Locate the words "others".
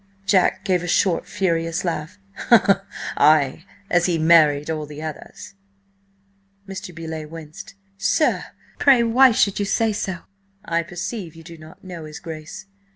4.99-5.53